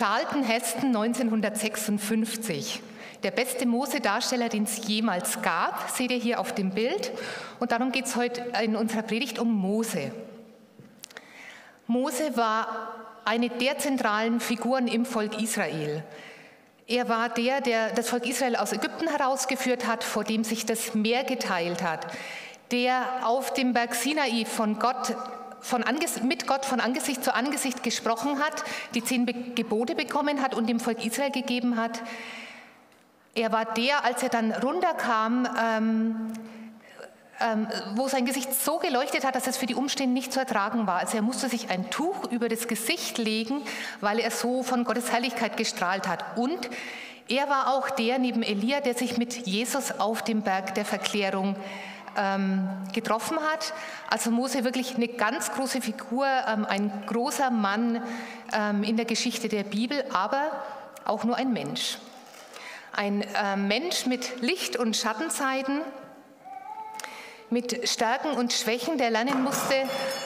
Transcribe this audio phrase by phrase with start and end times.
[0.00, 2.80] Charlton Heston 1956.
[3.22, 7.12] Der beste Mose-Darsteller, den es jemals gab, seht ihr hier auf dem Bild.
[7.58, 10.10] Und darum geht es heute in unserer Predigt um Mose.
[11.86, 12.94] Mose war
[13.26, 16.02] eine der zentralen Figuren im Volk Israel.
[16.86, 20.94] Er war der, der das Volk Israel aus Ägypten herausgeführt hat, vor dem sich das
[20.94, 22.06] Meer geteilt hat,
[22.70, 25.14] der auf dem Berg Sinai von Gott
[25.60, 25.84] von
[26.22, 28.64] mit Gott von Angesicht zu Angesicht gesprochen hat,
[28.94, 32.02] die zehn Gebote bekommen hat und dem Volk Israel gegeben hat.
[33.34, 36.32] Er war der, als er dann runterkam, ähm,
[37.40, 40.86] ähm, wo sein Gesicht so geleuchtet hat, dass es für die Umstände nicht zu ertragen
[40.86, 40.98] war.
[40.98, 43.62] Also er musste sich ein Tuch über das Gesicht legen,
[44.00, 46.36] weil er so von Gottes Herrlichkeit gestrahlt hat.
[46.36, 46.68] Und
[47.28, 51.56] er war auch der neben Elia, der sich mit Jesus auf dem Berg der Verklärung
[52.20, 53.72] ähm, getroffen hat.
[54.08, 58.02] Also Mose wirklich eine ganz große Figur, ähm, ein großer Mann
[58.52, 60.50] ähm, in der Geschichte der Bibel, aber
[61.04, 61.98] auch nur ein Mensch.
[62.92, 65.80] Ein äh, Mensch mit Licht- und Schattenseiten,
[67.48, 69.74] mit Stärken und Schwächen, der lernen musste,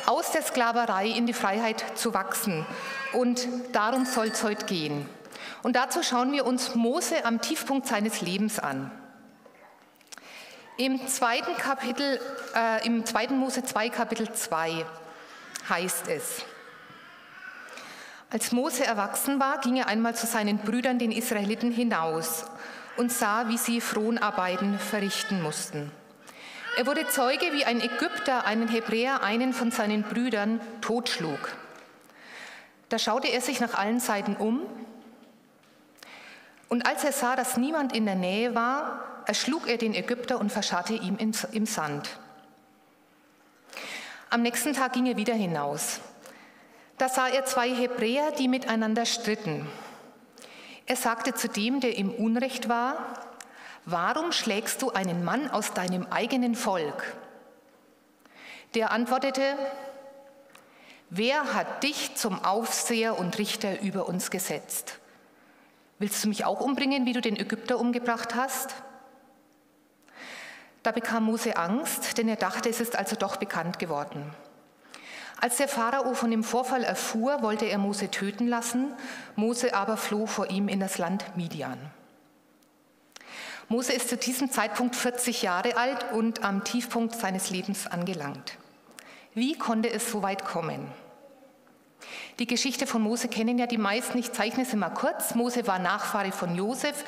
[0.06, 2.66] aus der Sklaverei in die Freiheit zu wachsen.
[3.12, 5.08] Und darum soll es heute gehen.
[5.62, 8.90] Und dazu schauen wir uns Mose am Tiefpunkt seines Lebens an.
[10.76, 12.20] Im zweiten Kapitel,
[12.56, 14.84] äh, im zweiten Mose 2, Kapitel 2
[15.68, 16.44] heißt es,
[18.28, 22.46] als Mose erwachsen war, ging er einmal zu seinen Brüdern, den Israeliten, hinaus
[22.96, 25.92] und sah, wie sie Fronarbeiten verrichten mussten.
[26.76, 31.52] Er wurde Zeuge, wie ein Ägypter einen Hebräer, einen von seinen Brüdern, totschlug.
[32.88, 34.62] Da schaute er sich nach allen Seiten um
[36.68, 40.50] und als er sah, dass niemand in der Nähe war, erschlug er den Ägypter und
[40.50, 41.16] verscharrte ihn
[41.52, 42.18] im Sand.
[44.30, 46.00] Am nächsten Tag ging er wieder hinaus.
[46.98, 49.66] Da sah er zwei Hebräer, die miteinander stritten.
[50.86, 52.96] Er sagte zu dem, der im Unrecht war,
[53.84, 57.16] warum schlägst du einen Mann aus deinem eigenen Volk?
[58.74, 59.56] Der antwortete,
[61.10, 64.98] wer hat dich zum Aufseher und Richter über uns gesetzt?
[65.98, 68.74] Willst du mich auch umbringen, wie du den Ägypter umgebracht hast?
[70.84, 74.22] Da bekam Mose Angst, denn er dachte, es ist also doch bekannt geworden.
[75.40, 78.92] Als der Pharao von dem Vorfall erfuhr, wollte er Mose töten lassen,
[79.34, 81.78] Mose aber floh vor ihm in das Land Midian.
[83.68, 88.58] Mose ist zu diesem Zeitpunkt 40 Jahre alt und am Tiefpunkt seines Lebens angelangt.
[89.32, 90.86] Wie konnte es so weit kommen?
[92.38, 95.34] Die Geschichte von Mose kennen ja die meisten, ich zeichne sie mal kurz.
[95.34, 97.04] Mose war Nachfahre von Josef.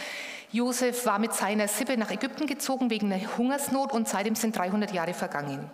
[0.53, 4.93] Josef war mit seiner Sippe nach Ägypten gezogen wegen einer Hungersnot und seitdem sind 300
[4.93, 5.71] Jahre vergangen.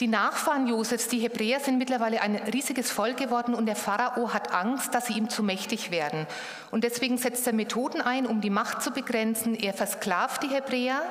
[0.00, 4.52] Die Nachfahren Josefs, die Hebräer, sind mittlerweile ein riesiges Volk geworden und der Pharao hat
[4.52, 6.26] Angst, dass sie ihm zu mächtig werden.
[6.70, 9.54] Und deswegen setzt er Methoden ein, um die Macht zu begrenzen.
[9.54, 11.02] Er versklavt die Hebräer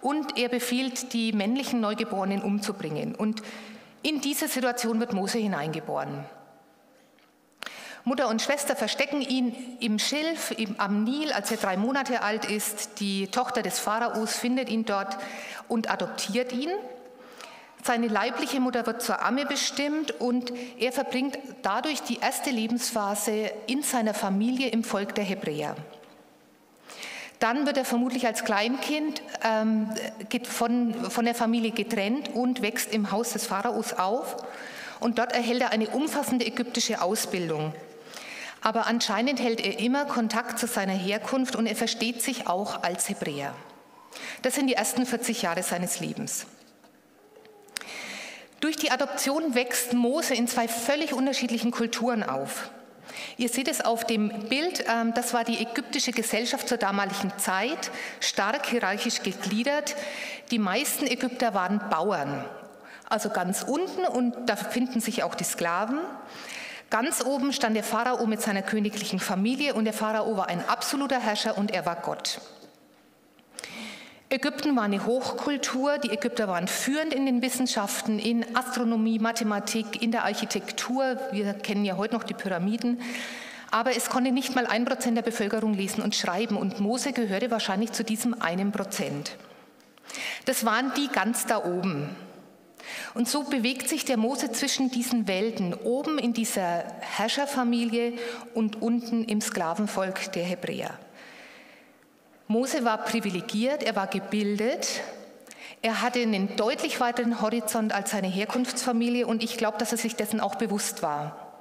[0.00, 3.14] und er befiehlt, die männlichen Neugeborenen umzubringen.
[3.14, 3.42] Und
[4.02, 6.24] in diese Situation wird Mose hineingeboren.
[8.04, 12.44] Mutter und Schwester verstecken ihn im Schilf im, am Nil, als er drei Monate alt
[12.44, 12.98] ist.
[12.98, 15.16] Die Tochter des Pharaos findet ihn dort
[15.68, 16.70] und adoptiert ihn.
[17.84, 23.82] Seine leibliche Mutter wird zur Amme bestimmt und er verbringt dadurch die erste Lebensphase in
[23.82, 25.76] seiner Familie im Volk der Hebräer.
[27.38, 29.90] Dann wird er vermutlich als Kleinkind ähm,
[30.44, 34.36] von, von der Familie getrennt und wächst im Haus des Pharaos auf.
[35.00, 37.74] Und dort erhält er eine umfassende ägyptische Ausbildung.
[38.62, 43.08] Aber anscheinend hält er immer Kontakt zu seiner Herkunft und er versteht sich auch als
[43.08, 43.54] Hebräer.
[44.42, 46.46] Das sind die ersten 40 Jahre seines Lebens.
[48.60, 52.70] Durch die Adoption wächst Mose in zwei völlig unterschiedlichen Kulturen auf.
[53.36, 57.90] Ihr seht es auf dem Bild, ähm, das war die ägyptische Gesellschaft zur damaligen Zeit,
[58.20, 59.96] stark hierarchisch gegliedert.
[60.52, 62.44] Die meisten Ägypter waren Bauern,
[63.08, 65.98] also ganz unten und da finden sich auch die Sklaven.
[66.92, 71.18] Ganz oben stand der Pharao mit seiner königlichen Familie und der Pharao war ein absoluter
[71.18, 72.38] Herrscher und er war Gott.
[74.28, 80.12] Ägypten war eine Hochkultur, die Ägypter waren führend in den Wissenschaften, in Astronomie, Mathematik, in
[80.12, 81.16] der Architektur.
[81.30, 83.00] Wir kennen ja heute noch die Pyramiden.
[83.70, 87.50] Aber es konnte nicht mal ein Prozent der Bevölkerung lesen und schreiben und Mose gehörte
[87.50, 89.38] wahrscheinlich zu diesem einen Prozent.
[90.44, 92.14] Das waren die ganz da oben.
[93.14, 98.14] Und so bewegt sich der Mose zwischen diesen Welten, oben in dieser Herrscherfamilie
[98.54, 100.98] und unten im Sklavenvolk der Hebräer.
[102.48, 105.00] Mose war privilegiert, er war gebildet,
[105.80, 110.14] er hatte einen deutlich weiteren Horizont als seine Herkunftsfamilie und ich glaube, dass er sich
[110.14, 111.52] dessen auch bewusst war.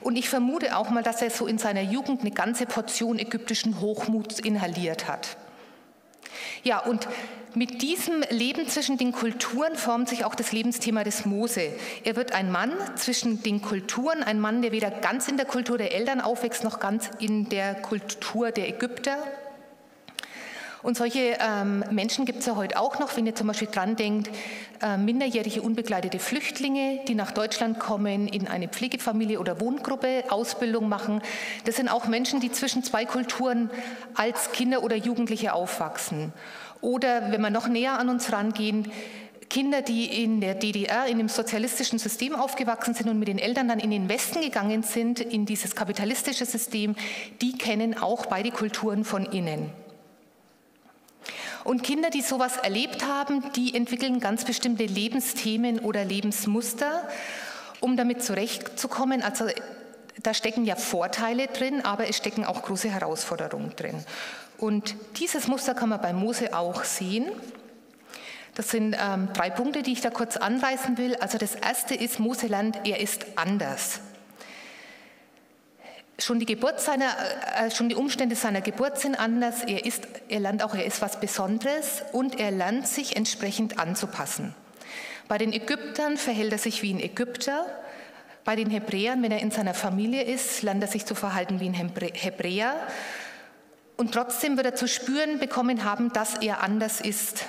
[0.00, 3.80] Und ich vermute auch mal, dass er so in seiner Jugend eine ganze Portion ägyptischen
[3.80, 5.36] Hochmuts inhaliert hat.
[6.62, 7.08] Ja, und
[7.54, 11.72] mit diesem Leben zwischen den Kulturen formt sich auch das Lebensthema des Mose.
[12.04, 15.78] Er wird ein Mann zwischen den Kulturen, ein Mann, der weder ganz in der Kultur
[15.78, 19.16] der Eltern aufwächst, noch ganz in der Kultur der Ägypter.
[20.86, 23.96] Und solche ähm, Menschen gibt es ja heute auch noch, wenn ihr zum Beispiel dran
[23.96, 24.30] denkt,
[24.80, 31.22] äh, minderjährige unbegleitete Flüchtlinge, die nach Deutschland kommen, in eine Pflegefamilie oder Wohngruppe Ausbildung machen.
[31.64, 33.68] Das sind auch Menschen, die zwischen zwei Kulturen
[34.14, 36.32] als Kinder oder Jugendliche aufwachsen.
[36.82, 38.88] Oder wenn wir noch näher an uns rangehen,
[39.50, 43.66] Kinder, die in der DDR, in dem sozialistischen System aufgewachsen sind und mit den Eltern
[43.66, 46.94] dann in den Westen gegangen sind, in dieses kapitalistische System,
[47.42, 49.72] die kennen auch beide Kulturen von innen.
[51.66, 57.02] Und Kinder, die sowas erlebt haben, die entwickeln ganz bestimmte Lebensthemen oder Lebensmuster,
[57.80, 59.20] um damit zurechtzukommen.
[59.20, 59.46] Also
[60.22, 63.96] da stecken ja Vorteile drin, aber es stecken auch große Herausforderungen drin.
[64.58, 67.26] Und dieses Muster kann man bei Mose auch sehen.
[68.54, 71.16] Das sind ähm, drei Punkte, die ich da kurz anreißen will.
[71.16, 73.98] Also das erste ist, Mose lernt, er ist anders.
[76.18, 77.14] Schon die, Geburt seiner,
[77.56, 79.62] äh, schon die Umstände seiner Geburt sind anders.
[79.64, 84.54] Er, ist, er lernt auch, er ist was Besonderes und er lernt sich entsprechend anzupassen.
[85.28, 87.66] Bei den Ägyptern verhält er sich wie ein Ägypter.
[88.44, 91.68] Bei den Hebräern, wenn er in seiner Familie ist, lernt er sich zu verhalten wie
[91.68, 92.76] ein Hebräer.
[93.96, 97.44] Und trotzdem wird er zu spüren bekommen haben, dass er anders ist.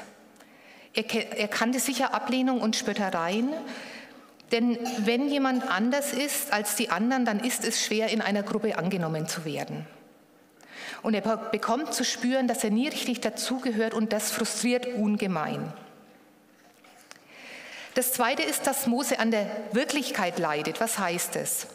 [0.93, 1.05] Er,
[1.37, 3.53] er kannte sicher Ablehnung und Spöttereien.
[4.51, 8.77] Denn wenn jemand anders ist als die anderen, dann ist es schwer, in einer Gruppe
[8.77, 9.85] angenommen zu werden.
[11.03, 15.71] Und er bekommt zu spüren, dass er nie richtig dazugehört und das frustriert ungemein.
[17.94, 20.79] Das Zweite ist, dass Mose an der Wirklichkeit leidet.
[20.79, 21.67] Was heißt es?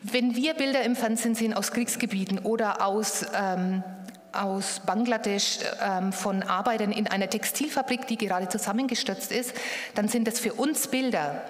[0.00, 3.84] Wenn wir Bilder im Fernsehen sehen aus Kriegsgebieten oder aus, ähm,
[4.32, 9.54] aus Bangladesch ähm, von Arbeitern in einer Textilfabrik, die gerade zusammengestürzt ist,
[9.94, 11.44] dann sind das für uns Bilder,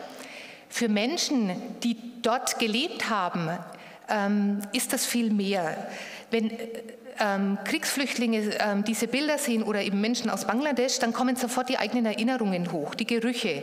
[0.72, 1.52] für Menschen,
[1.82, 3.50] die dort gelebt haben,
[4.08, 5.86] ähm, ist das viel mehr.
[6.30, 6.50] Wenn
[7.20, 11.76] ähm, Kriegsflüchtlinge ähm, diese Bilder sehen oder eben Menschen aus Bangladesch, dann kommen sofort die
[11.76, 13.62] eigenen Erinnerungen hoch, die Gerüche.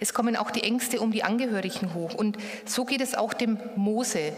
[0.00, 2.14] Es kommen auch die Ängste um die Angehörigen hoch.
[2.14, 4.32] Und so geht es auch dem Mose.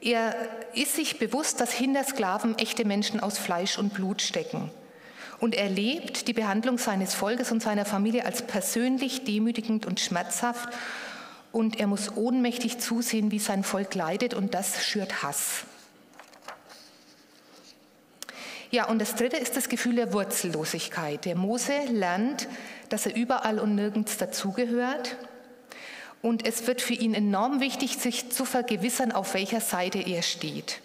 [0.00, 0.34] Er
[0.74, 4.72] ist sich bewusst, dass hinter Sklaven echte Menschen aus Fleisch und Blut stecken.
[5.38, 10.68] Und er lebt die Behandlung seines Volkes und seiner Familie als persönlich demütigend und schmerzhaft
[11.52, 15.64] und er muss ohnmächtig zusehen, wie sein Volk leidet und das schürt Hass.
[18.70, 21.24] Ja, und das dritte ist das Gefühl der Wurzellosigkeit.
[21.24, 22.46] Der Mose lernt,
[22.88, 25.16] dass er überall und nirgends dazugehört.
[26.22, 30.80] Und es wird für ihn enorm wichtig, sich zu vergewissern, auf welcher Seite er steht.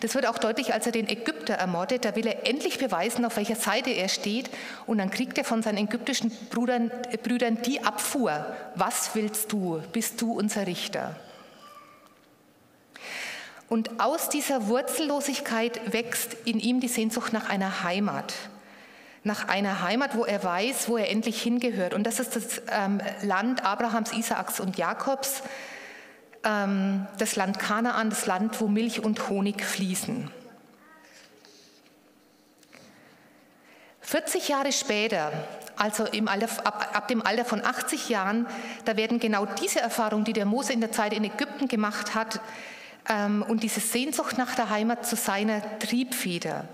[0.00, 2.04] Das wird auch deutlich, als er den Ägypter ermordet.
[2.04, 4.50] Da will er endlich beweisen, auf welcher Seite er steht.
[4.86, 8.46] Und dann kriegt er von seinen ägyptischen Brüdern, äh, Brüdern die Abfuhr.
[8.74, 9.82] Was willst du?
[9.92, 11.16] Bist du unser Richter?
[13.68, 18.34] Und aus dieser Wurzellosigkeit wächst in ihm die Sehnsucht nach einer Heimat.
[19.24, 21.94] Nach einer Heimat, wo er weiß, wo er endlich hingehört.
[21.94, 25.42] Und das ist das ähm, Land Abrahams, Isaaks und Jakobs
[26.44, 30.30] ähm, das Land Kanaan, das Land, wo Milch und Honig fließen.
[34.00, 35.32] 40 Jahre später,
[35.76, 38.46] also Alter, ab, ab, dem Alter von 80 Jahren,
[38.84, 42.40] da werden genau diese Erfahrungen, die der Mose in der Zeit in Ägypten gemacht hat,
[43.48, 46.68] und diese Sehnsucht nach der Heimat zu seiner Triebfeder.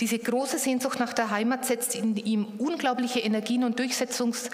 [0.00, 4.50] Diese große Sehnsucht nach der Heimat setzt in ihm unglaubliche Energien und Durchsetzungs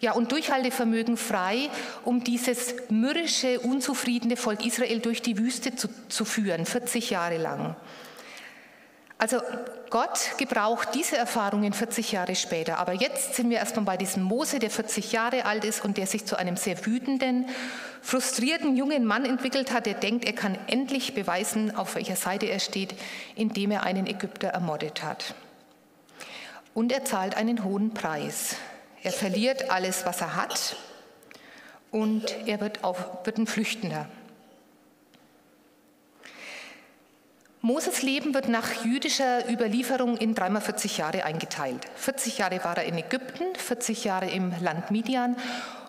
[0.00, 1.70] ja, und Durchhaltevermögen frei,
[2.04, 7.76] um dieses mürrische, unzufriedene Volk Israel durch die Wüste zu, zu führen, 40 Jahre lang.
[9.20, 9.40] Also
[9.90, 12.78] Gott gebraucht diese Erfahrungen 40 Jahre später.
[12.78, 16.06] Aber jetzt sind wir erstmal bei diesem Mose, der 40 Jahre alt ist und der
[16.06, 17.46] sich zu einem sehr wütenden,
[18.00, 22.60] frustrierten jungen Mann entwickelt hat, der denkt, er kann endlich beweisen, auf welcher Seite er
[22.60, 22.94] steht,
[23.34, 25.34] indem er einen Ägypter ermordet hat.
[26.72, 28.54] Und er zahlt einen hohen Preis.
[29.02, 30.76] Er verliert alles, was er hat
[31.90, 34.08] und er wird, auf, wird ein Flüchtender.
[37.68, 41.84] Moses Leben wird nach jüdischer Überlieferung in dreimal 40 Jahre eingeteilt.
[41.96, 45.36] 40 Jahre war er in Ägypten, 40 Jahre im Land Midian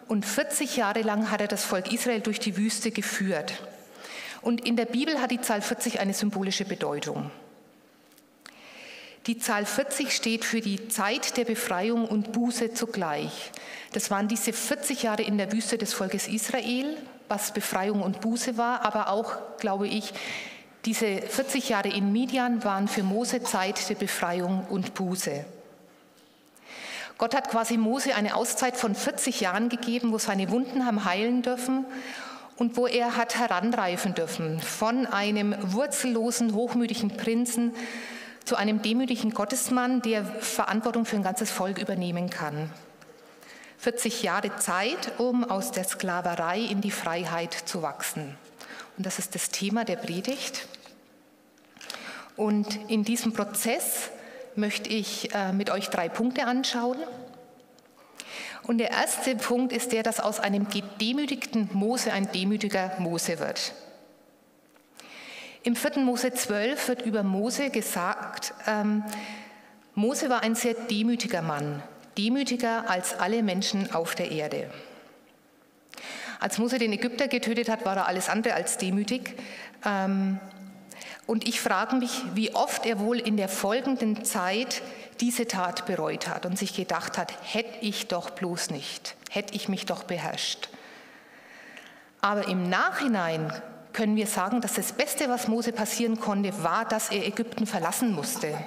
[0.10, 3.64] und 40 Jahre lang hat er das Volk Israel durch die Wüste geführt.
[4.42, 7.32] Und in der Bibel hat die Zahl 40 eine symbolische Bedeutung.
[9.28, 13.52] Die Zahl 40 steht für die Zeit der Befreiung und Buße zugleich.
[13.94, 16.98] Das waren diese 40 Jahre in der Wüste des Volkes Israel,
[17.30, 20.14] was Befreiung und Buße war, aber auch, glaube ich,
[20.86, 25.46] diese 40 Jahre in Midian waren für Mose Zeit der Befreiung und Buße.
[27.18, 31.42] Gott hat quasi Mose eine Auszeit von 40 Jahren gegeben, wo seine Wunden haben heilen
[31.42, 31.84] dürfen
[32.56, 37.74] und wo er hat heranreifen dürfen von einem wurzellosen, hochmütigen Prinzen
[38.46, 42.72] zu einem demütigen Gottesmann, der Verantwortung für ein ganzes Volk übernehmen kann.
[43.80, 48.38] 40 Jahre Zeit, um aus der Sklaverei in die Freiheit zu wachsen.
[49.00, 50.68] Und das ist das Thema der Predigt.
[52.36, 54.10] Und in diesem Prozess
[54.56, 56.98] möchte ich äh, mit euch drei Punkte anschauen.
[58.64, 63.74] Und der erste Punkt ist der, dass aus einem gedemütigten Mose ein demütiger Mose wird.
[65.64, 66.00] Im 4.
[66.00, 69.06] Mose 12 wird über Mose gesagt, ähm,
[69.96, 71.82] Mose war ein sehr demütiger Mann,
[72.18, 74.70] demütiger als alle Menschen auf der Erde.
[76.40, 79.36] Als Mose den Ägypter getötet hat, war er alles andere als demütig.
[79.86, 80.40] Ähm,
[81.28, 84.82] und ich frage mich, wie oft er wohl in der folgenden Zeit
[85.20, 89.70] diese Tat bereut hat und sich gedacht hat, hätte ich doch bloß nicht, hätte ich
[89.70, 90.70] mich doch beherrscht.
[92.22, 93.54] Aber im Nachhinein
[93.94, 98.14] können wir sagen, dass das Beste, was Mose passieren konnte, war, dass er Ägypten verlassen
[98.14, 98.58] musste,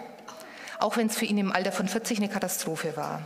[0.79, 3.23] auch wenn es für ihn im Alter von 40 eine Katastrophe war.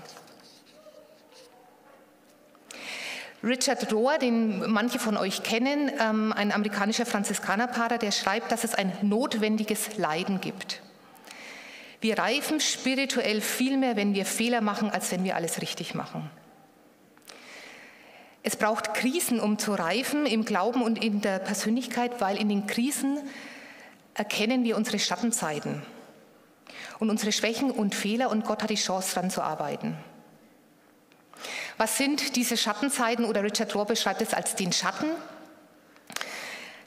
[3.43, 8.75] Richard Rohr, den manche von euch kennen, ähm, ein amerikanischer Franziskanerpater, der schreibt, dass es
[8.75, 10.83] ein notwendiges Leiden gibt.
[12.01, 16.31] Wir reifen spirituell viel mehr, wenn wir Fehler machen, als wenn wir alles richtig machen.
[18.43, 22.67] Es braucht Krisen, um zu reifen im Glauben und in der Persönlichkeit, weil in den
[22.67, 23.19] Krisen
[24.15, 25.83] erkennen wir unsere Schattenzeiten
[26.99, 29.97] und unsere Schwächen und Fehler und Gott hat die Chance, daran zu arbeiten.
[31.79, 35.11] Was sind diese Schattenseiten oder Richard Rohr beschreibt es als den Schatten?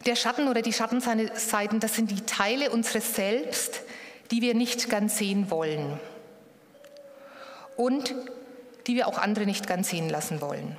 [0.05, 3.81] Der Schatten oder die Schattenseiten, das sind die Teile unseres Selbst,
[4.31, 5.99] die wir nicht ganz sehen wollen
[7.75, 8.15] und
[8.87, 10.77] die wir auch andere nicht ganz sehen lassen wollen.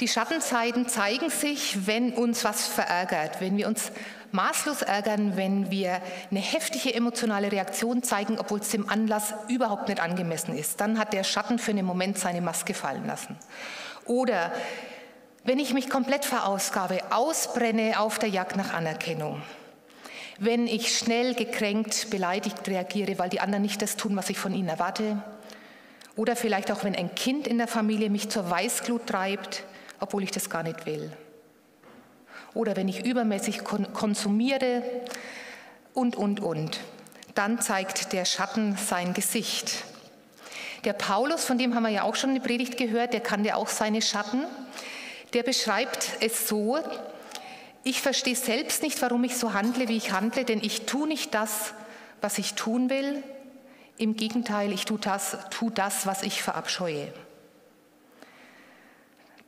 [0.00, 3.90] Die Schattenseiten zeigen sich, wenn uns was verärgert, wenn wir uns
[4.32, 10.00] maßlos ärgern, wenn wir eine heftige emotionale Reaktion zeigen, obwohl es dem Anlass überhaupt nicht
[10.00, 10.80] angemessen ist.
[10.80, 13.36] Dann hat der Schatten für einen Moment seine Maske fallen lassen.
[14.04, 14.52] Oder
[15.44, 19.42] wenn ich mich komplett verausgabe, ausbrenne auf der Jagd nach Anerkennung.
[20.38, 24.54] Wenn ich schnell gekränkt, beleidigt reagiere, weil die anderen nicht das tun, was ich von
[24.54, 25.22] ihnen erwarte.
[26.16, 29.64] Oder vielleicht auch, wenn ein Kind in der Familie mich zur Weißglut treibt,
[30.00, 31.12] obwohl ich das gar nicht will
[32.58, 34.82] oder wenn ich übermäßig konsumiere
[35.94, 36.80] und, und, und.
[37.36, 39.84] Dann zeigt der Schatten sein Gesicht.
[40.82, 43.68] Der Paulus, von dem haben wir ja auch schon eine Predigt gehört, der kannte auch
[43.68, 44.42] seine Schatten.
[45.34, 46.78] Der beschreibt es so,
[47.84, 51.34] ich verstehe selbst nicht, warum ich so handle, wie ich handle, denn ich tue nicht
[51.34, 51.74] das,
[52.20, 53.22] was ich tun will.
[53.98, 57.12] Im Gegenteil, ich tue das, tue das was ich verabscheue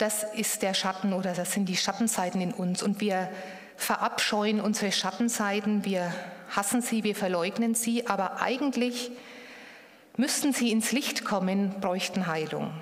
[0.01, 2.83] das ist der Schatten oder das sind die Schattenseiten in uns.
[2.83, 3.29] Und wir
[3.77, 6.13] verabscheuen unsere Schattenseiten, wir
[6.51, 9.11] hassen sie, wir verleugnen sie, aber eigentlich
[10.17, 12.73] müssten sie ins Licht kommen, bräuchten Heilung.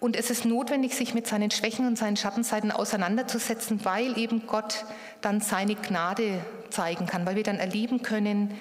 [0.00, 4.84] Und es ist notwendig, sich mit seinen Schwächen und seinen Schattenseiten auseinanderzusetzen, weil eben Gott
[5.22, 8.58] dann seine Gnade zeigen kann, weil wir dann erleben können,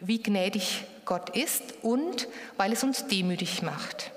[0.00, 4.12] wie gnädig Gott ist und weil es uns demütig macht.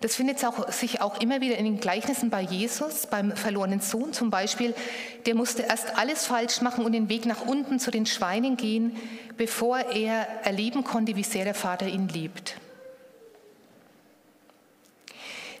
[0.00, 0.38] Das findet
[0.70, 4.74] sich auch immer wieder in den Gleichnissen bei Jesus, beim verlorenen Sohn zum Beispiel.
[5.26, 8.96] Der musste erst alles falsch machen und den Weg nach unten zu den Schweinen gehen,
[9.36, 12.56] bevor er erleben konnte, wie sehr der Vater ihn liebt.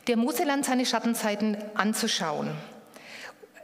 [0.06, 2.50] Der Mose lernt seine Schattenzeiten anzuschauen.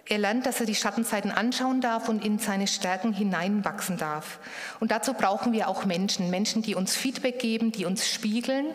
[0.07, 4.39] Er lernt, dass er die Schattenzeiten anschauen darf und in seine Stärken hineinwachsen darf.
[4.79, 8.67] Und dazu brauchen wir auch Menschen, Menschen, die uns Feedback geben, die uns spiegeln.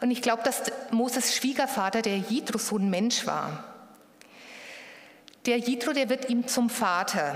[0.00, 0.62] Und ich glaube, dass
[0.92, 3.64] Moses Schwiegervater, der Jitro, so ein Mensch war.
[5.46, 7.34] Der Jitro, der wird ihm zum Vater.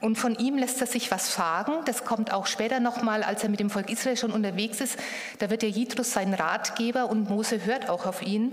[0.00, 1.72] Und von ihm lässt er sich was fragen.
[1.84, 4.98] Das kommt auch später nochmal, als er mit dem Volk Israel schon unterwegs ist.
[5.40, 8.52] Da wird der Jitro sein Ratgeber und Mose hört auch auf ihn.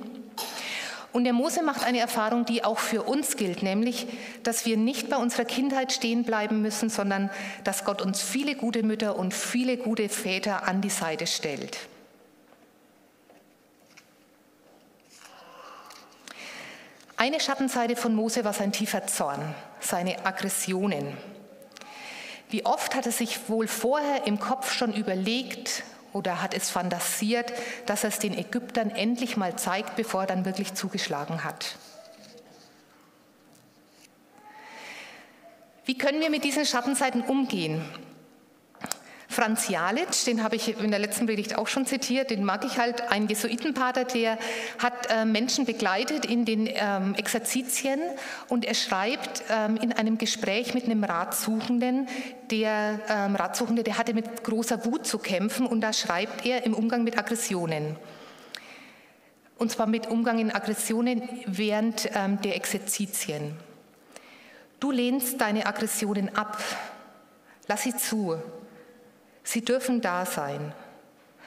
[1.16, 4.06] Und der Mose macht eine Erfahrung, die auch für uns gilt, nämlich,
[4.44, 7.30] dass wir nicht bei unserer Kindheit stehen bleiben müssen, sondern
[7.64, 11.78] dass Gott uns viele gute Mütter und viele gute Väter an die Seite stellt.
[17.16, 21.16] Eine Schattenseite von Mose war sein tiefer Zorn, seine Aggressionen.
[22.50, 27.52] Wie oft hat er sich wohl vorher im Kopf schon überlegt oder hat es fantasiert,
[27.88, 31.76] dass er es den Ägyptern endlich mal zeigt, bevor er dann wirklich zugeschlagen hat.
[35.84, 37.84] Wie können wir mit diesen Schattenseiten umgehen?
[39.36, 42.78] Franz Jalitsch, den habe ich in der letzten Predigt auch schon zitiert, den mag ich
[42.78, 44.38] halt, ein Jesuitenpater, der
[44.80, 48.00] hat äh, Menschen begleitet in den ähm, Exerzitien
[48.48, 52.08] und er schreibt ähm, in einem Gespräch mit einem Ratsuchenden,
[52.50, 56.74] der ähm, Ratsuchende, der hatte mit großer Wut zu kämpfen und da schreibt er im
[56.74, 57.98] Umgang mit Aggressionen.
[59.58, 63.58] Und zwar mit Umgang in Aggressionen während ähm, der Exerzitien.
[64.80, 66.58] Du lehnst deine Aggressionen ab.
[67.68, 68.38] Lass sie zu.
[69.46, 70.74] Sie dürfen da sein.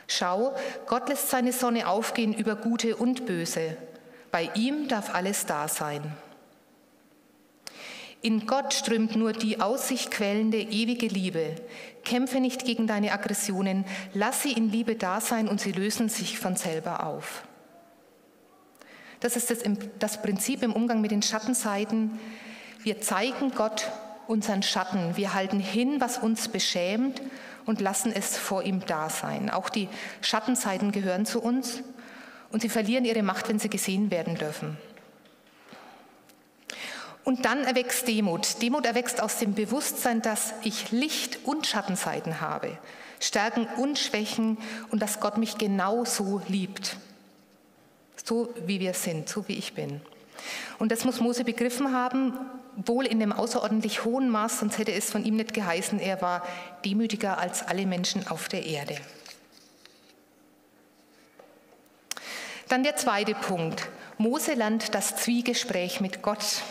[0.07, 0.55] Schau,
[0.87, 3.77] Gott lässt seine Sonne aufgehen über Gute und Böse.
[4.31, 6.03] Bei ihm darf alles da sein.
[8.23, 11.57] In Gott strömt nur die aus sich quellende ewige Liebe.
[12.05, 16.39] Kämpfe nicht gegen deine Aggressionen, lass sie in Liebe da sein und sie lösen sich
[16.39, 17.43] von selber auf.
[19.21, 19.59] Das ist das,
[19.99, 22.19] das Prinzip im Umgang mit den Schattenseiten.
[22.83, 23.91] Wir zeigen Gott
[24.29, 25.17] unseren Schatten.
[25.17, 27.21] Wir halten hin, was uns beschämt
[27.69, 29.51] und lassen es vor ihm da sein.
[29.51, 29.91] Auch die
[30.23, 31.83] Schattenseiten gehören zu uns
[32.51, 34.79] und sie verlieren ihre Macht, wenn sie gesehen werden dürfen.
[37.25, 38.63] Und dann erwächst Demut.
[38.63, 42.79] Demut erwächst aus dem Bewusstsein, dass ich Licht und Schattenseiten habe,
[43.21, 44.57] Stärken und Schwächen
[44.91, 46.97] und dass Gott mich genau so liebt.
[48.25, 50.01] So wie wir sind, so wie ich bin.
[50.79, 52.35] Und das muss Mose begriffen haben,
[52.77, 56.47] wohl in einem außerordentlich hohen Maß, sonst hätte es von ihm nicht geheißen, er war
[56.85, 58.97] demütiger als alle Menschen auf der Erde.
[62.69, 63.89] Dann der zweite Punkt.
[64.19, 66.63] Mose lernt das Zwiegespräch mit Gott.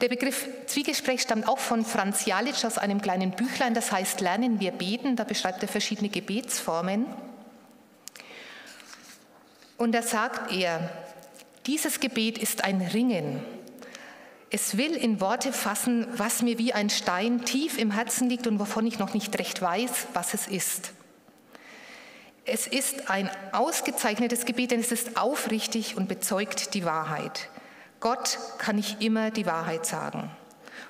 [0.00, 4.60] Der Begriff Zwiegespräch stammt auch von Franz Jalitsch aus einem kleinen Büchlein, das heißt Lernen
[4.60, 5.16] wir beten.
[5.16, 7.06] Da beschreibt er verschiedene Gebetsformen.
[9.76, 10.90] Und da sagt er,
[11.66, 13.42] dieses Gebet ist ein Ringen.
[14.50, 18.60] Es will in Worte fassen, was mir wie ein Stein tief im Herzen liegt und
[18.60, 20.92] wovon ich noch nicht recht weiß, was es ist.
[22.44, 27.48] Es ist ein ausgezeichnetes Gebet, denn es ist aufrichtig und bezeugt die Wahrheit.
[28.00, 30.30] Gott kann ich immer die Wahrheit sagen.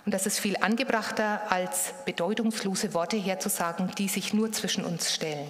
[0.05, 5.49] Und das ist viel angebrachter, als bedeutungslose Worte herzusagen, die sich nur zwischen uns stellen.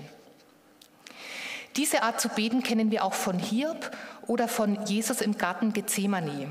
[1.77, 3.91] Diese Art zu beten kennen wir auch von Hiob
[4.27, 6.49] oder von Jesus im Garten Gethsemane.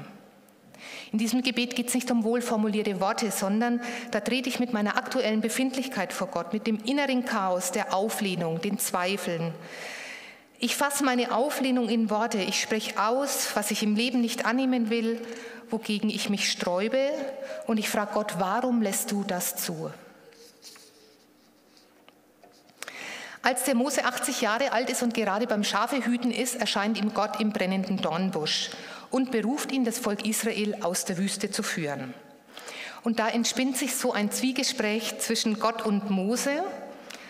[1.11, 3.81] In diesem Gebet geht es nicht um wohlformulierte Worte, sondern
[4.11, 8.61] da trete ich mit meiner aktuellen Befindlichkeit vor Gott, mit dem inneren Chaos, der Auflehnung,
[8.61, 9.53] den Zweifeln.
[10.59, 12.39] Ich fasse meine Auflehnung in Worte.
[12.39, 15.21] Ich spreche aus, was ich im Leben nicht annehmen will,
[15.69, 17.09] wogegen ich mich sträube.
[17.67, 19.91] Und ich frage Gott, warum lässt du das zu?
[23.45, 27.41] Als der Mose 80 Jahre alt ist und gerade beim Schafehüten ist, erscheint ihm Gott
[27.41, 28.69] im brennenden Dornbusch
[29.11, 32.13] und beruft ihn, das Volk Israel aus der Wüste zu führen.
[33.03, 36.63] Und da entspinnt sich so ein Zwiegespräch zwischen Gott und Mose.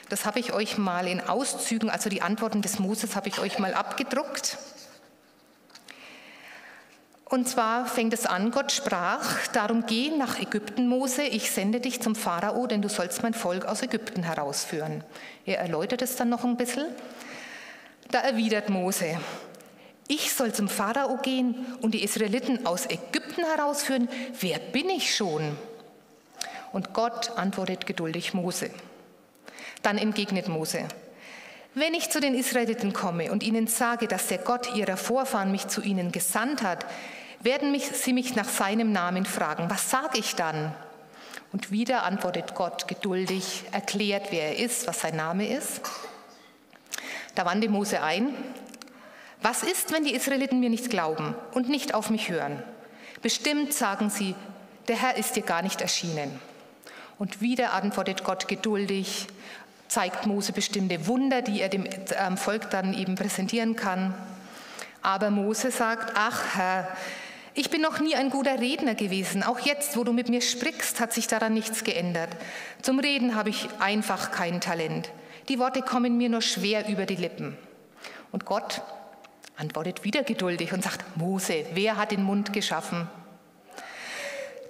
[0.08, 3.58] Das habe ich euch mal in Auszügen, also die Antworten des Moses habe ich euch
[3.58, 4.60] mal abgedruckt.
[7.34, 12.00] Und zwar fängt es an, Gott sprach, darum geh nach Ägypten, Mose, ich sende dich
[12.00, 15.04] zum Pharao, denn du sollst mein Volk aus Ägypten herausführen.
[15.43, 16.86] Er erläutert es dann noch ein bisschen.
[18.12, 19.17] Da erwidert Mose,
[20.08, 24.10] ich soll zum Pharao gehen und die Israeliten aus Ägypten herausführen.
[24.39, 25.58] Wer bin ich schon?
[26.72, 28.69] Und Gott antwortet geduldig Mose.
[29.82, 30.88] Dann entgegnet Mose,
[31.74, 35.67] wenn ich zu den Israeliten komme und ihnen sage, dass der Gott ihrer Vorfahren mich
[35.67, 36.86] zu ihnen gesandt hat,
[37.44, 39.70] werden mich, sie mich nach seinem Namen fragen.
[39.70, 40.74] Was sage ich dann?
[41.52, 45.82] Und wieder antwortet Gott geduldig, erklärt, wer er ist, was sein Name ist.
[47.36, 48.34] Da wandte Mose ein.
[49.42, 52.64] Was ist, wenn die Israeliten mir nicht glauben und nicht auf mich hören?
[53.22, 54.36] Bestimmt sagen sie,
[54.88, 56.40] der Herr ist dir gar nicht erschienen.
[57.20, 59.28] Und wieder antwortet Gott geduldig,
[59.88, 64.16] zeigt Mose bestimmte Wunder, die er dem ähm, Volk dann eben präsentieren kann.
[65.02, 66.88] Aber Mose sagt, ach Herr,
[67.56, 69.44] ich bin noch nie ein guter Redner gewesen.
[69.44, 72.30] Auch jetzt, wo du mit mir sprichst, hat sich daran nichts geändert.
[72.82, 75.12] Zum Reden habe ich einfach kein Talent.
[75.50, 77.58] Die Worte kommen mir nur schwer über die Lippen.
[78.32, 78.82] Und Gott
[79.58, 83.08] antwortet wieder geduldig und sagt, Mose, wer hat den Mund geschaffen?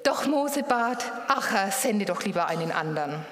[0.04, 3.26] Doch Mose bat, ach sende doch lieber einen anderen.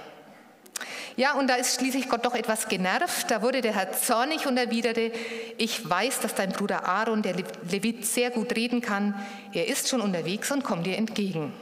[1.18, 3.30] Ja, und da ist schließlich Gott doch etwas genervt.
[3.30, 5.12] Da wurde der Herr zornig und erwiderte,
[5.58, 9.14] ich weiß, dass dein Bruder Aaron, der Levit, sehr gut reden kann.
[9.54, 11.54] Er ist schon unterwegs und kommt dir entgegen.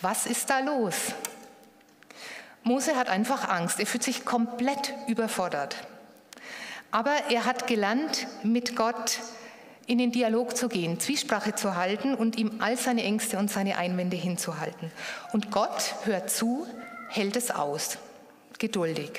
[0.00, 0.94] Was ist da los?
[2.62, 5.76] Mose hat einfach Angst, er fühlt sich komplett überfordert.
[6.90, 9.18] Aber er hat gelernt, mit Gott
[9.86, 13.76] in den Dialog zu gehen, Zwiesprache zu halten und ihm all seine Ängste und seine
[13.76, 14.90] Einwände hinzuhalten.
[15.32, 16.66] Und Gott hört zu,
[17.08, 17.98] hält es aus,
[18.58, 19.10] geduldig.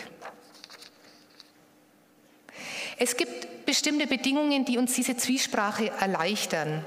[2.98, 6.86] Es gibt bestimmte Bedingungen, die uns diese Zwiesprache erleichtern.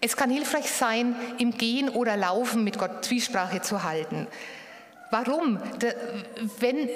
[0.00, 4.26] Es kann hilfreich sein, im Gehen oder Laufen mit Gott Zwiesprache zu halten.
[5.10, 5.58] Warum?
[6.58, 6.90] Wenn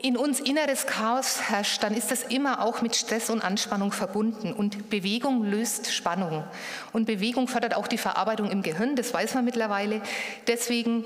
[0.00, 4.52] in uns inneres Chaos herrscht, dann ist das immer auch mit Stress und Anspannung verbunden.
[4.52, 6.44] Und Bewegung löst Spannung.
[6.92, 10.00] Und Bewegung fördert auch die Verarbeitung im Gehirn, das weiß man mittlerweile.
[10.46, 11.04] Deswegen,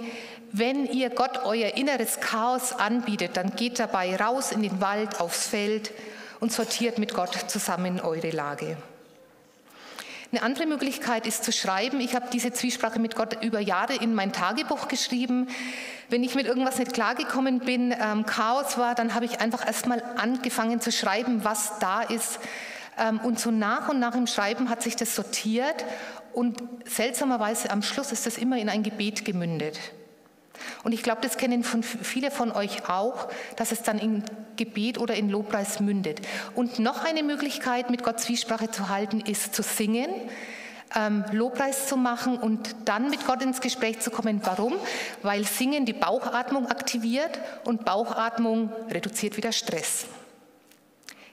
[0.52, 5.48] wenn ihr Gott euer inneres Chaos anbietet, dann geht dabei raus in den Wald, aufs
[5.48, 5.92] Feld
[6.40, 8.76] und sortiert mit Gott zusammen eure Lage.
[10.30, 12.00] Eine andere Möglichkeit ist zu schreiben.
[12.00, 15.48] Ich habe diese Zwiesprache mit Gott über Jahre in mein Tagebuch geschrieben.
[16.08, 20.02] Wenn ich mit irgendwas nicht klargekommen bin, ähm, Chaos war, dann habe ich einfach erstmal
[20.16, 22.40] angefangen zu schreiben, was da ist.
[22.98, 25.84] Ähm, und so nach und nach im Schreiben hat sich das sortiert
[26.32, 29.78] und seltsamerweise am Schluss ist das immer in ein Gebet gemündet.
[30.84, 34.24] Und ich glaube, das kennen von, viele von euch auch, dass es dann in
[34.56, 36.20] Gebet oder in Lobpreis mündet.
[36.54, 40.10] Und noch eine Möglichkeit, mit Gott Zwiesprache zu halten, ist zu singen,
[40.94, 44.40] ähm, Lobpreis zu machen und dann mit Gott ins Gespräch zu kommen.
[44.44, 44.74] Warum?
[45.22, 50.06] Weil Singen die Bauchatmung aktiviert und Bauchatmung reduziert wieder Stress.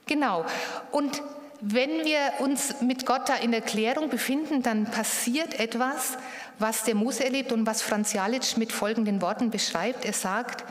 [0.06, 0.46] Genau.
[0.92, 1.22] Und
[1.62, 6.18] wenn wir uns mit Gott da in Erklärung befinden, dann passiert etwas,
[6.58, 10.06] was der Mose erlebt und was Franz Jalitsch mit folgenden Worten beschreibt.
[10.06, 10.64] Er sagt,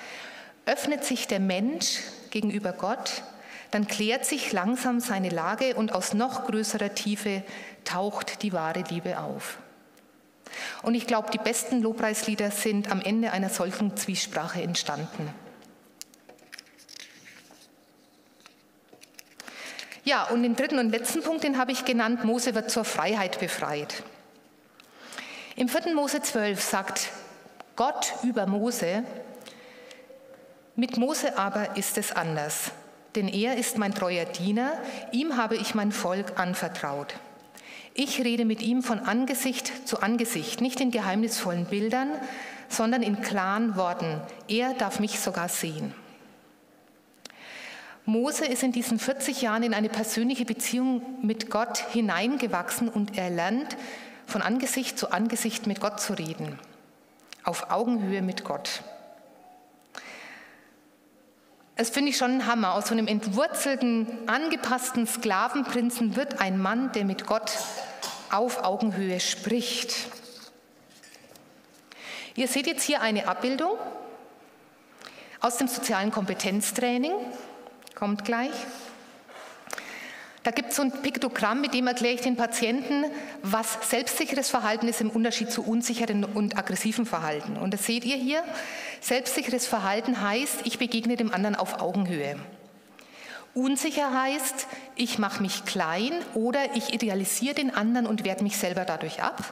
[0.67, 3.23] öffnet sich der Mensch gegenüber Gott,
[3.71, 7.43] dann klärt sich langsam seine Lage und aus noch größerer Tiefe
[7.85, 9.59] taucht die wahre Liebe auf.
[10.83, 15.29] Und ich glaube, die besten Lobpreislieder sind am Ende einer solchen Zwiesprache entstanden.
[20.09, 23.41] Ja, und den dritten und letzten Punkt, den habe ich genannt, Mose wird zur Freiheit
[23.41, 24.03] befreit.
[25.55, 25.95] Im 4.
[25.95, 27.09] Mose 12 sagt
[27.77, 29.05] Gott über Mose,
[30.77, 32.71] mit Mose aber ist es anders,
[33.17, 34.73] denn er ist mein treuer Diener,
[35.13, 37.13] ihm habe ich mein Volk anvertraut.
[37.93, 42.13] Ich rede mit ihm von Angesicht zu Angesicht, nicht in geheimnisvollen Bildern,
[42.71, 44.23] sondern in klaren Worten.
[44.49, 45.93] Er darf mich sogar sehen.
[48.09, 53.29] Mose ist in diesen 40 Jahren in eine persönliche Beziehung mit Gott hineingewachsen und er
[53.29, 53.77] lernt,
[54.27, 56.59] von Angesicht zu Angesicht mit Gott zu reden,
[57.45, 58.83] auf Augenhöhe mit Gott.
[61.77, 62.73] Es finde ich schon ein Hammer.
[62.73, 67.53] Aus so einem entwurzelten, angepassten Sklavenprinzen wird ein Mann, der mit Gott
[68.31, 69.95] auf Augenhöhe spricht.
[72.37, 73.77] Ihr seht jetzt hier eine Abbildung
[75.41, 77.13] aus dem sozialen Kompetenztraining.
[77.99, 78.53] Kommt gleich.
[80.45, 83.05] Da gibt es so ein Piktogramm, mit dem erkläre ich den Patienten,
[83.43, 87.57] was selbstsicheres Verhalten ist im Unterschied zu unsicheren und aggressiven Verhalten.
[87.57, 88.45] Und das seht ihr hier.
[89.01, 92.39] Selbstsicheres Verhalten heißt, ich begegne dem anderen auf Augenhöhe.
[93.53, 98.85] Unsicher heißt, ich mache mich klein oder ich idealisiere den anderen und werte mich selber
[98.85, 99.43] dadurch ab.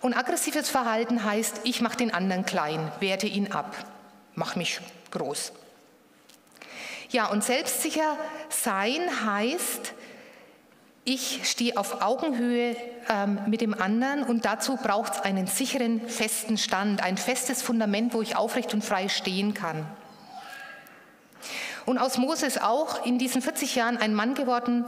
[0.00, 3.76] Und aggressives Verhalten heißt, ich mache den anderen klein, werte ihn ab,
[4.34, 5.52] mache mich groß.
[7.10, 8.16] Ja, und selbstsicher
[8.50, 9.94] sein heißt,
[11.04, 12.76] ich stehe auf Augenhöhe
[13.08, 18.14] ähm, mit dem anderen und dazu braucht es einen sicheren, festen Stand, ein festes Fundament,
[18.14, 19.86] wo ich aufrecht und frei stehen kann.
[21.84, 24.84] Und aus Mose ist auch in diesen 40 Jahren ein Mann geworden,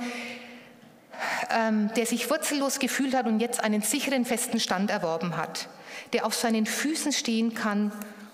[1.51, 5.69] ähm, der sich wurzellos gefühlt hat und jetzt einen sicheren, festen Stand erworben hat,
[6.13, 7.91] der auf seinen Füßen stehen kann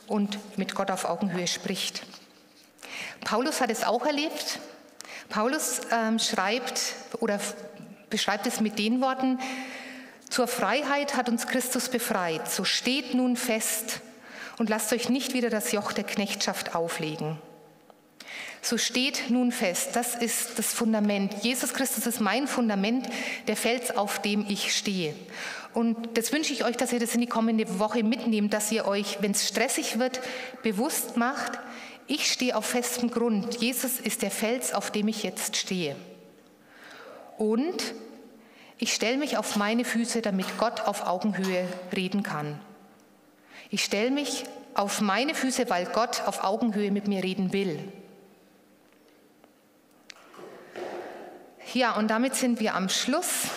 [0.07, 2.03] und mit Gott auf Augenhöhe spricht.
[3.25, 4.61] Paulus hat es auch erlebt.
[5.29, 7.39] Paulus ähm, schreibt oder
[8.11, 9.39] beschreibt es mit den Worten,
[10.31, 14.01] zur Freiheit hat uns Christus befreit, so steht nun fest
[14.59, 17.39] und lasst euch nicht wieder das Joch der Knechtschaft auflegen.
[18.61, 21.33] So steht nun fest, das ist das Fundament.
[21.43, 23.09] Jesus Christus ist mein Fundament,
[23.47, 25.15] der Fels, auf dem ich stehe.
[25.75, 28.87] Und das wünsche ich euch, dass ihr das in die kommende Woche mitnehmt, dass ihr
[28.87, 30.21] euch, wenn es stressig wird,
[30.63, 31.53] bewusst macht,
[32.09, 33.61] ich stehe auf festem Grund.
[33.61, 35.95] Jesus ist der Fels, auf dem ich jetzt stehe.
[37.37, 37.95] Und
[38.79, 42.59] ich stelle mich auf meine Füße, damit Gott auf Augenhöhe reden kann.
[43.71, 44.45] Ich stelle mich
[44.75, 47.79] auf meine Füße, weil Gott auf Augenhöhe mit mir reden will.
[51.75, 53.49] Ja, und damit sind wir am Schluss.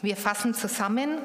[0.00, 1.18] Wir fassen zusammen.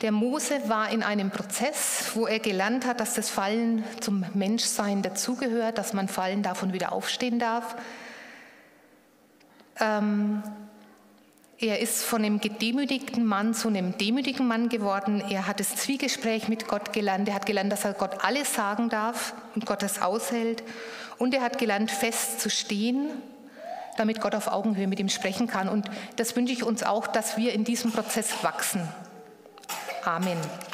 [0.00, 5.02] Der Mose war in einem Prozess, wo er gelernt hat, dass das Fallen zum Menschsein
[5.02, 7.74] dazugehört, dass man fallen darf und wieder aufstehen darf.
[9.80, 10.42] Ähm,
[11.58, 15.20] er ist von einem gedemütigten Mann zu einem demütigen Mann geworden.
[15.28, 17.28] Er hat das Zwiegespräch mit Gott gelernt.
[17.28, 20.62] Er hat gelernt, dass er Gott alles sagen darf und Gott das aushält.
[21.18, 23.10] Und er hat gelernt, fest zu stehen,
[23.96, 25.68] damit Gott auf Augenhöhe mit ihm sprechen kann.
[25.68, 28.88] Und das wünsche ich uns auch, dass wir in diesem Prozess wachsen.
[30.08, 30.67] Amen.